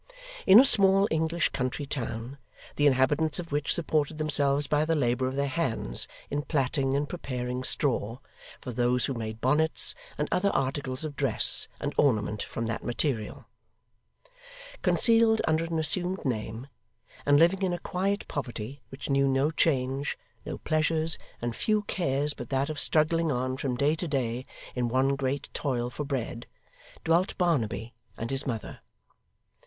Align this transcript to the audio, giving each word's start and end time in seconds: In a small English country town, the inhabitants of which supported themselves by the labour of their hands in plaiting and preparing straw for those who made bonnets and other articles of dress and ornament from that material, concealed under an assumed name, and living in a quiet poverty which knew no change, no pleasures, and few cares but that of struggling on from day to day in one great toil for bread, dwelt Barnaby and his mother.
In 0.47 0.59
a 0.59 0.65
small 0.65 1.07
English 1.11 1.49
country 1.49 1.85
town, 1.85 2.39
the 2.75 2.87
inhabitants 2.87 3.37
of 3.37 3.51
which 3.51 3.71
supported 3.71 4.17
themselves 4.17 4.65
by 4.65 4.83
the 4.83 4.95
labour 4.95 5.27
of 5.27 5.35
their 5.35 5.45
hands 5.47 6.07
in 6.31 6.41
plaiting 6.41 6.95
and 6.95 7.07
preparing 7.07 7.63
straw 7.63 8.17
for 8.59 8.71
those 8.71 9.05
who 9.05 9.13
made 9.13 9.39
bonnets 9.41 9.93
and 10.17 10.27
other 10.31 10.49
articles 10.55 11.03
of 11.03 11.15
dress 11.15 11.67
and 11.79 11.93
ornament 11.99 12.41
from 12.41 12.65
that 12.65 12.83
material, 12.83 13.45
concealed 14.81 15.39
under 15.47 15.65
an 15.65 15.77
assumed 15.77 16.25
name, 16.25 16.65
and 17.23 17.37
living 17.37 17.61
in 17.61 17.71
a 17.71 17.77
quiet 17.77 18.27
poverty 18.27 18.81
which 18.89 19.07
knew 19.07 19.27
no 19.27 19.51
change, 19.51 20.17
no 20.47 20.57
pleasures, 20.57 21.19
and 21.43 21.55
few 21.55 21.83
cares 21.83 22.33
but 22.33 22.49
that 22.49 22.71
of 22.71 22.79
struggling 22.79 23.31
on 23.31 23.55
from 23.55 23.77
day 23.77 23.93
to 23.93 24.07
day 24.07 24.47
in 24.73 24.87
one 24.87 25.15
great 25.15 25.47
toil 25.53 25.91
for 25.91 26.03
bread, 26.03 26.47
dwelt 27.03 27.37
Barnaby 27.37 27.93
and 28.17 28.31
his 28.31 28.47
mother. 28.47 28.79